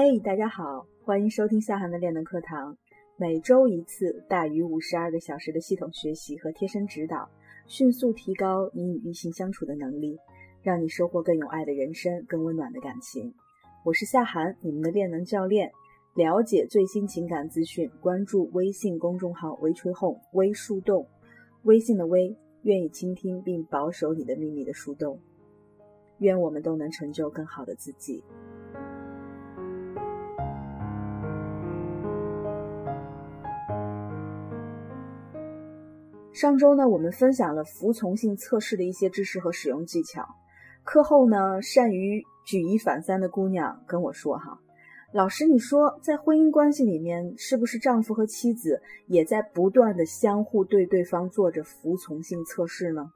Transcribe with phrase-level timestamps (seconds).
[0.00, 2.78] 嘿，大家好，欢迎收听夏涵的练能课堂。
[3.16, 7.28] 每周一次，大于五十二个小时的系统学习和贴身指导，
[7.66, 10.16] 迅速提高你与异性相处的能力，
[10.62, 13.34] 让你收获更有爱的人生，更温暖的感情。
[13.84, 15.68] 我是夏涵，你们的练能教练。
[16.14, 21.04] 了解最新情感资讯，关注微信公众号“微吹哄”微树洞，
[21.64, 25.18] 微信的微，愿意倾听并保守你的秘密的树洞。
[26.18, 28.22] 愿我们都能成就更好的自己。
[36.32, 40.26] 上周呢，我们分享了服从性测试的一些知识和使用技巧。
[40.84, 44.58] 课后呢，善于举一反三的姑娘跟我说：“哈，
[45.12, 53.10] 老师，你说在婚姻关系里面，是不是丈夫和妻子也在不断的相互对对方做着服从性测试呢？”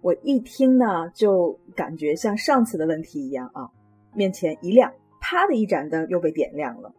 [0.00, 3.68] 我一听呢，就感觉像上次的问题一样啊，
[4.14, 6.94] 面前一亮，啪的一盏灯又被点亮了。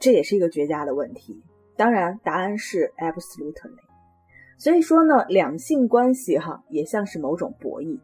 [0.00, 1.42] 这也是一个绝佳的问题。
[1.76, 3.87] 当然，答案是 absolutely。
[4.58, 7.96] 所以说呢，两性关系哈也像是某种博弈。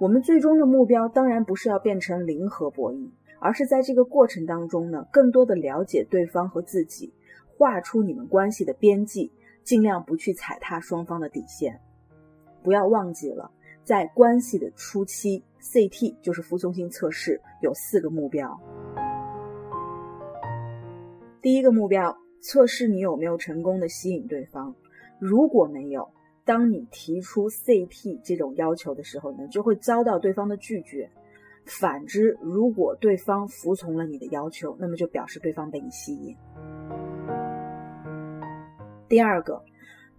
[0.00, 3.08] 我们最终的目标当然不是要变成零和博弈，
[3.38, 7.14] 而是在这个过程当中呢，更多的了解对方和自己，
[7.56, 9.30] 画出你们关系的边际，
[9.62, 11.80] 尽量不去踩踏双方的底线。
[12.62, 13.48] 不要忘记了，
[13.84, 18.58] 在关系的初期，CT 就是服从性测试，有四个目标。
[21.40, 24.74] 第一个目标，测试你有没有成功的吸引对方。
[25.20, 26.10] 如果没有，
[26.44, 31.08] 当你提出 CT 这种要求的时候呢，就会遭到对方的拒绝。
[31.66, 36.34] 反之，如果对方服从了你的要求，那么就表示对方被你吸引。
[39.08, 39.62] 第二个，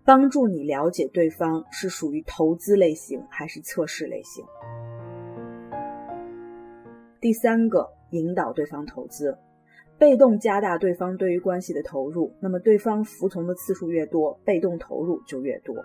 [0.06, 4.46] 帮助你了解对方是属于投资类型还是测试类型。
[7.20, 9.38] 第三个，引导对方投资。
[10.02, 15.76] 被动加大对方对于关系的投入，那么对方服从的次数越多，被动投入就越多。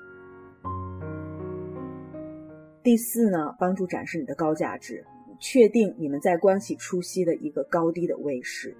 [2.82, 5.04] 第四呢，帮助展示你的高价值，
[5.38, 8.74] 确定你们在关系初期的一个高低的位势。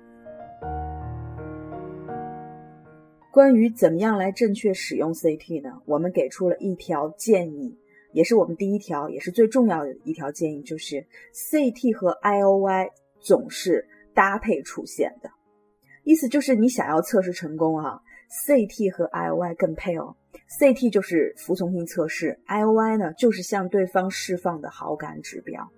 [3.31, 5.83] 关于怎么样来正确使用 CT 呢？
[5.85, 7.79] 我们给出了一条建议，
[8.13, 12.89] 也是我们第一条，也是最重要的一条建议，就是 CT 和 IOY
[13.21, 13.87] 总是。
[14.17, 15.29] 搭配出现的
[16.07, 18.01] 意思就是你想要测试成功啊
[18.31, 20.15] ，CT 和 IOI 更配哦。
[20.61, 25.69] CT 就是服从性测试，IOI 呢就是向对方释放的好感指标。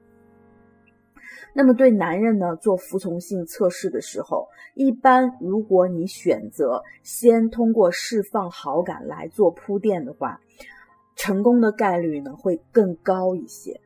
[1.55, 10.39] 那么对男人呢做服从性测试的时候，一般如果你选择先通过释放好感来做铺垫的话，
[11.17, 13.81] 成功的概率呢会更高一些。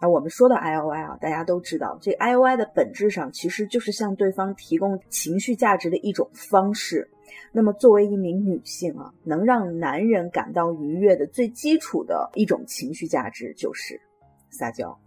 [0.00, 7.06] 啊，我们说到 I O I 啊，大家都知道，这 I O I 的本质上其实就是向对方提供情绪价值的一种方式。
[7.52, 14.00] 那么，作为一名女性啊，能让男人感到愉悦的最基础的一种情绪价值就是
[14.48, 14.98] 撒娇。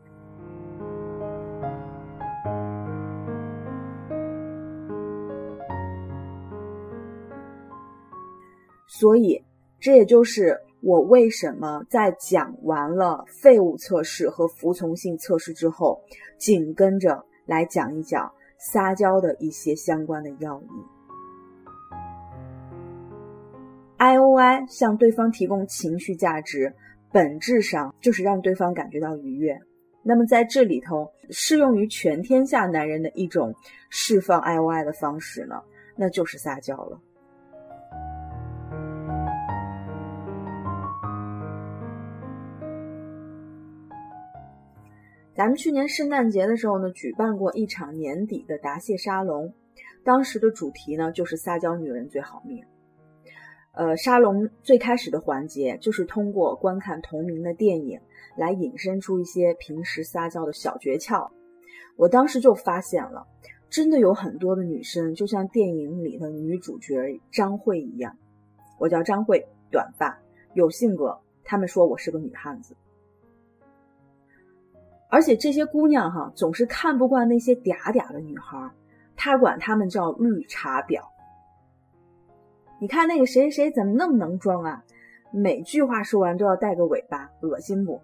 [8.87, 9.43] 所以，
[9.79, 10.55] 这也就是。
[10.85, 16.01] 我为什么在讲完了废物测试和服从性测试之后，
[16.37, 20.67] 紧跟着来讲一讲撒娇的一些相关的要义
[23.95, 26.75] ？I O I 向对方提供情绪价值，
[27.13, 29.57] 本质上就是让对方感觉到愉悦。
[30.03, 33.55] 那么在这里头，适用于全天下男人的一种
[33.89, 35.61] 释放 I O I 的方式呢，
[35.95, 36.99] 那就是撒娇了。
[45.35, 49.51] 咱们去年圣诞节的时候呢，举办过一场年底的答谢沙龙，
[50.03, 52.63] 当时的主题呢就是撒娇女人最好命。
[53.71, 57.99] 呃，沙龙最开始的环节就是通过观看同名的电影
[58.37, 61.27] 来引申出一些平时撒娇的小诀窍。
[61.95, 63.25] 我当时就发现了，
[63.71, 68.15] 真的有很多的女生就像电影里的女主角张慧一样，
[68.77, 70.15] 我叫张慧，短发，
[70.53, 72.75] 有性格，他们说我是个女汉子。
[75.13, 78.67] 而且这些姑娘哈，总是看不惯那些嗲嗲的女孩，
[79.15, 80.99] 她管她们叫绿茶婊。
[82.81, 84.83] 你看那个谁谁怎么那么能装啊？
[85.31, 88.01] 每句话说完都要带个尾巴，恶心不？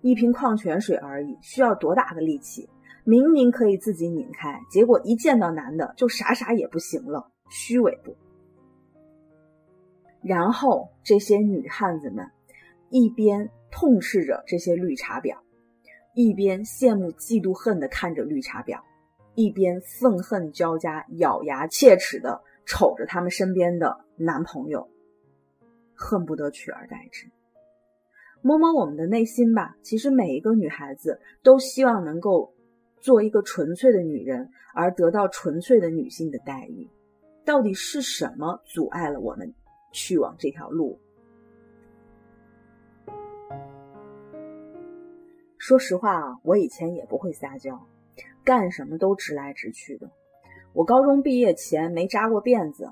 [0.00, 2.66] 一瓶矿泉水而已，需要多大的力气？
[3.04, 8.16] 明明可以自己拧开，结果一见到男的就啥啥也不行了，虚伪不？
[10.22, 12.26] 然后这些女汉子们
[12.88, 15.36] 一边痛斥着这些绿茶婊。
[16.16, 18.80] 一边羡慕嫉妒恨的看着绿茶婊，
[19.34, 24.88] 一边愤恨交加、咬牙切齿的瞅着他们身边的男朋友，
[25.94, 27.30] 恨不得取而代之。
[28.40, 32.50] 摸摸我们的内心吧，其实每一个女孩子都希望能够
[32.98, 36.88] 做一个纯粹的女人，而得到纯粹的女性的待遇。
[37.44, 39.52] 到底是什么阻碍了我们
[39.92, 40.98] 去往这条路？
[45.66, 47.88] 说实话啊，我以前也不会撒娇，
[48.44, 50.08] 干什么都直来直去的。
[50.72, 52.88] 我高中毕业前没扎过辫子，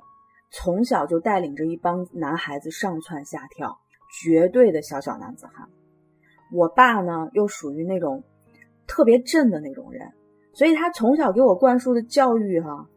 [0.50, 3.79] 从小就带领着一帮男孩子上蹿下跳。
[4.21, 5.69] 绝对的小小男子汉，
[6.53, 8.25] 我爸呢又属于那种
[8.88, 10.12] 特别正的那种人，
[10.53, 12.88] 所以他从小给我灌输的教育哈，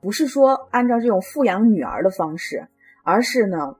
[0.00, 2.66] 不是说按照这种富养女儿的方式，
[3.04, 3.76] 而是呢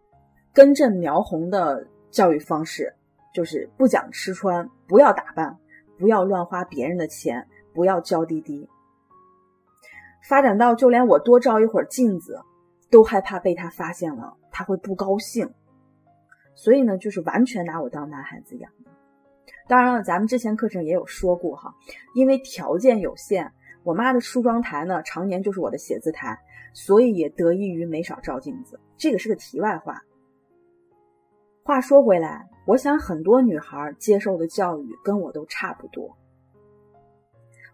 [0.53, 2.95] 根正苗红的教育方式，
[3.35, 5.59] 就是不讲吃穿，不要打扮，
[5.99, 8.69] 不要乱花别人的钱，不要娇滴滴。
[10.29, 12.41] 发展到就连我多照一会儿镜子，
[12.91, 15.51] 都害怕被他发现了，他会不高兴。
[16.55, 18.71] 所以呢，就是完全拿我当男孩子养。
[19.67, 21.75] 当然了，咱们之前课程也有说过哈，
[22.15, 23.53] 因为条件有限，
[23.83, 26.39] 我妈的梳妆台呢常年就是我的写字台，
[26.73, 28.79] 所以也得益于没少照镜子。
[28.97, 30.01] 这个是个题外话。
[31.65, 36.17] 话说回来，我想很多女孩接受的教育跟我都差不多。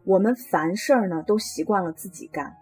[0.05, 2.57] 我们凡事儿呢都习惯了自己干，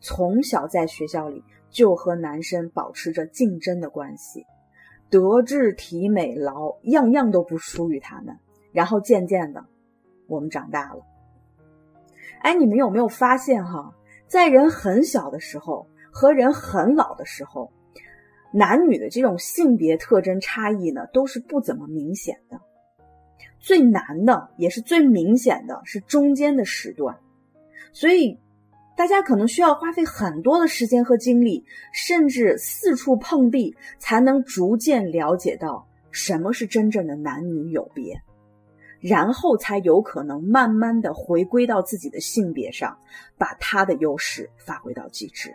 [0.00, 4.44] 从小在学校里就和男生保持着竞争的关系。
[5.08, 8.38] 德智体美劳，样样都不输于他们。
[8.72, 9.64] 然后渐渐的，
[10.28, 11.04] 我们长大了。
[12.40, 13.92] 哎，你们有没有发现哈，
[14.26, 17.72] 在人很小的时候和人很老的时候，
[18.52, 22.60] 男女的这种性别特征差异呢，都是不怎么明显的。
[23.58, 27.16] 最难的也是最明显的是中间的时段，
[27.92, 28.38] 所以。
[28.96, 38.20] 大家可能需要花费很多的时间和精力，甚至四处碰壁，才能逐渐了解到什么是真正的男女有别，
[39.00, 42.94] 然后才有可能慢慢的回归到自己的性别上，
[43.38, 45.54] 把他的优势发挥到极致。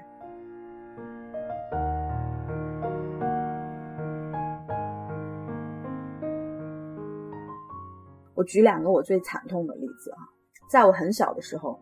[8.36, 10.20] 我举两个我最惨痛的例子啊，
[10.70, 11.80] 在我很小的时候。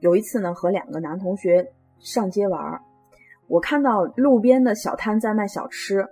[0.00, 2.80] 有一次呢，和两个男同学上街玩
[3.48, 6.06] 我看到路边的小摊在卖小吃，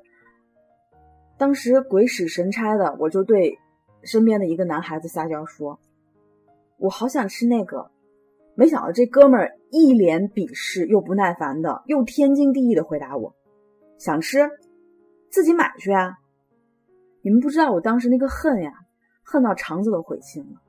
[1.38, 3.58] 当时鬼使神差的，我就对
[4.02, 5.80] 身边的一个男孩子撒娇说
[6.76, 7.90] ：“我好想吃那个。”
[8.54, 13.34] 没想到这哥们儿一脸鄙视又不耐烦的，又天经地义的回答我
[13.96, 14.50] ：“想吃，
[15.30, 16.16] 自己买去啊！”
[17.22, 18.72] 你们不知道我当时那个恨呀，
[19.30, 20.60] 恨到肠子都悔青了。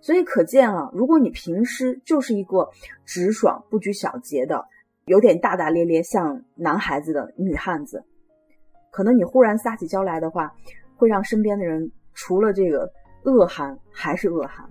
[0.00, 2.70] 所以可见啊，如果你平时就是一个
[3.04, 4.64] 直爽、不拘小节的，
[5.06, 8.04] 有点大大咧咧像男孩子的女汉子，
[8.92, 10.54] 可能你忽然撒起娇来的话，
[10.96, 12.88] 会让身边的人除了这个
[13.24, 14.64] 恶寒还是恶寒。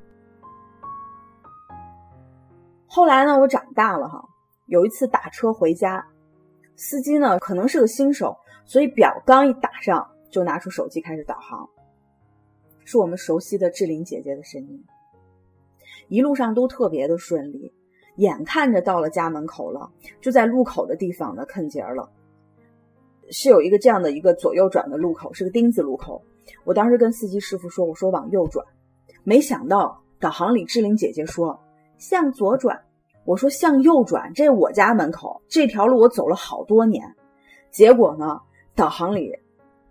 [2.88, 4.24] 后来呢，我长大了哈，
[4.68, 6.06] 有一次打车回家，
[6.78, 11.68] 司机呢可能是个新手，所以表刚一打上，就拿出手机开始导航，
[12.86, 14.82] 是我们熟悉的志玲姐姐的声音。
[16.08, 17.74] 一路上都特别的顺利，
[18.16, 22.10] 眼看着到了家门口了，就在路口的地方呢，坑节了。
[23.32, 26.24] 是有一个这样的一个左右转的路口，是个丁字路口。
[26.64, 28.64] 我当时跟司机师傅说：“我说往右转。”
[29.26, 31.60] 没想到导航里志玲姐姐说
[31.98, 32.80] 向左转。
[33.26, 37.16] 我说向右转，这我家门口这条路我走了好多年。
[37.72, 38.40] 结果呢，
[38.76, 39.32] 导航里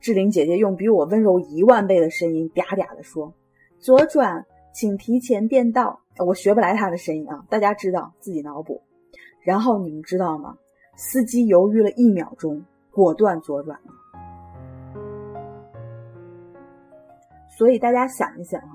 [0.05, 3.33] 志玲姐姐用比我温柔一万倍的声音嗲嗲的说
[3.81, 8.83] ：“左转。”请提前变道，我学不来她的声音啊，大家知道自己脑补。
[9.41, 10.59] 然后你们知道吗？
[10.95, 15.01] 司机犹豫了一秒钟，果断左转了。
[17.57, 18.75] 所以大家想一想啊，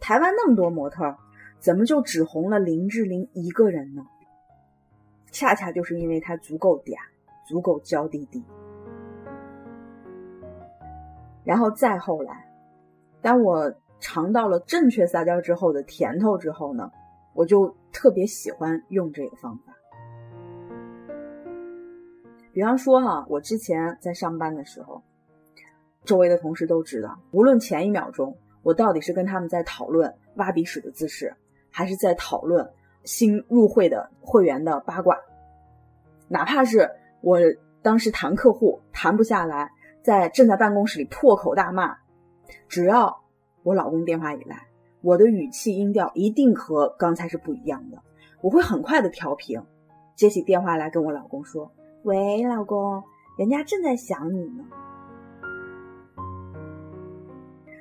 [0.00, 1.14] 台湾那么多模特，
[1.58, 4.06] 怎么就只红了林志玲一个人呢？
[5.30, 6.96] 恰恰就是因为她足够嗲，
[7.46, 8.42] 足够娇滴滴。
[11.44, 12.46] 然后再后来，
[13.20, 13.72] 当我。
[14.02, 16.90] 尝到了正确撒娇之后的甜头之后呢，
[17.34, 19.74] 我就特别喜欢用这个方法。
[22.50, 25.02] 比方说哈，我之前在上班的时候，
[26.06, 31.36] 周围的同事都知道，无论前一秒钟我到底是跟他们在讨论挖鼻屎的姿势，
[31.70, 32.66] 还是在讨论
[33.04, 35.18] 新入会的会员的八卦，
[36.26, 37.38] 哪怕是我
[37.82, 39.70] 当时谈客户谈不下来，
[40.10, 41.96] 在正在办公室里破口大骂，
[42.66, 43.20] 只要。
[43.62, 44.66] 我老公电话一来，
[45.02, 47.98] 我的语气音调一定和刚才是不一样的。
[48.40, 49.62] 我会很快的调平，
[50.16, 51.70] 接起电话来跟我老公说
[52.02, 53.02] ：“喂，老公，
[53.36, 54.64] 人家正在想你呢。”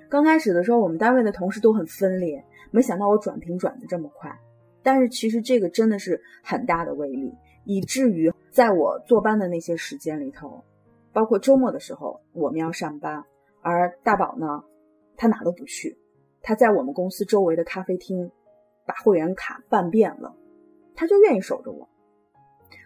[0.10, 4.38] 刚开始的时候，我们单位的同事都很分裂，没想到我转评转的这么快。
[4.84, 7.34] 但是其实这个真的是很大的威力，
[7.64, 10.62] 以至于在我坐班的那些时间里头，
[11.14, 13.24] 包括周末的时候，我们要上班，
[13.62, 14.64] 而大宝呢，
[15.18, 15.98] 他哪都不去，
[16.42, 18.32] 他在我们公司周围的咖啡厅
[18.86, 20.36] 把会员卡办遍了，
[20.96, 21.88] 他就愿意守着我。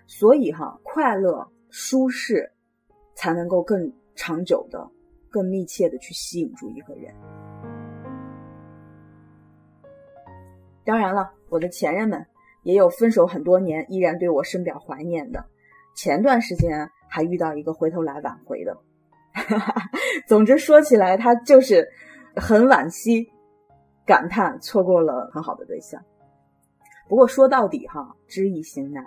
[0.08, 2.52] 所以哈，快乐舒适
[3.16, 4.90] 才能够更长久的。
[5.34, 7.12] 更密切的去吸引住一个人。
[10.86, 12.24] 当然了，我的前任们
[12.62, 15.44] 也有分手很多年依然对我深表怀念的，
[15.96, 18.78] 前段时间还遇到一个回头来挽回的。
[20.28, 21.90] 总之说起来，他就是
[22.36, 23.32] 很惋惜，
[24.06, 26.02] 感叹错过了很好的对象。
[27.10, 29.04] 不过说到底哈，知易行难，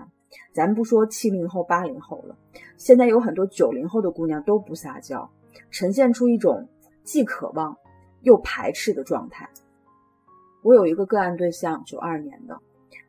[0.53, 2.37] 咱不说七零后、八零后了，
[2.77, 5.31] 现在有很多九零后的姑娘都不撒娇。
[5.71, 6.69] 呈现出一种
[7.03, 7.77] 既渴望
[8.23, 9.49] 又排斥的状态。
[10.63, 12.59] 我有一个个案对象，九二年的，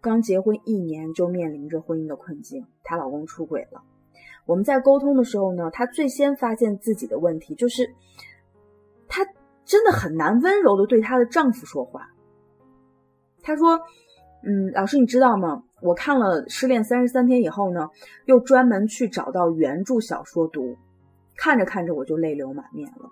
[0.01, 3.83] 刚结婚一年就面临着婚姻的困境，她老公出轨了。
[4.45, 7.93] 我们在沟通的时候呢，她最先发现自己的问题就是，
[9.07, 9.25] 她
[9.65, 12.09] 真的很难温柔的对她的丈夫说话。
[13.41, 13.79] 她说
[14.43, 15.63] ：“嗯，老师你知道吗？
[15.81, 17.89] 我看了《失恋三十三天》以后呢，
[18.25, 20.77] 又专门去找到原著小说读。”
[21.37, 23.11] 看着看着我就泪流满面了。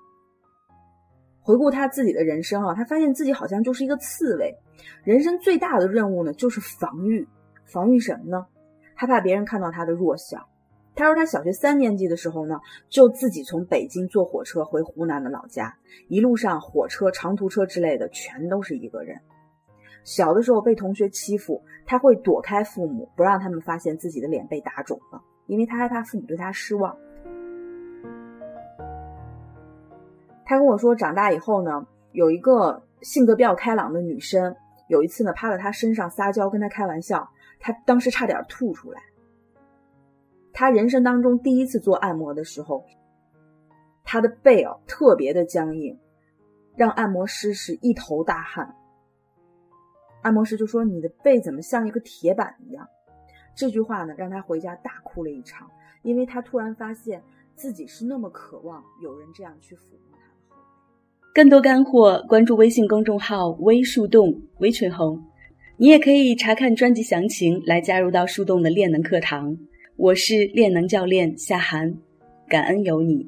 [1.46, 4.52] 回顾他自己的人生啊，他发现自己好像就是一个刺猬，
[5.04, 7.28] 人生最大的任务呢就是防御，
[7.66, 8.48] 防御什么呢？
[8.96, 10.50] 害怕别人看到他的弱小。
[10.96, 12.60] 他说他小学三年级的时候呢，
[12.90, 15.72] 就自己从北京坐火车回湖南的老家，
[16.08, 19.16] 一路上火车、长途车之类的全都是一个人。
[20.04, 26.98] 小的时候被同学欺负，他会躲开父母，不让他们发现自己的脸被打肿了，因为他害怕父母对他失望。
[30.46, 34.56] 他跟我说，长大以后呢，有一个性格比较开朗的女生，
[34.88, 37.28] 有一次呢，趴在他身上撒娇，跟他开玩笑，
[37.60, 39.02] 他当时差点吐出来。
[40.54, 42.86] 他人生当中第一次做按摩的时候，
[44.04, 46.00] 他的背哦特别的僵硬，
[46.76, 48.76] 让按摩师是一头大汗。
[50.22, 52.88] 按摩师就说：“你的背怎么像一个铁板一样？”
[53.56, 55.70] 这句话呢，让他回家大哭了一场，
[56.04, 57.24] 因为他突然发现
[57.56, 60.15] 自己是那么渴望有人这样去抚摸。
[61.36, 65.22] 更多干货，关注微信公众号“微树洞”微吹红，
[65.76, 69.54] 你也可以查看专辑详情来加入到树洞的练能课堂。
[69.98, 71.94] 我是练能教练夏涵，
[72.48, 73.28] 感恩有你。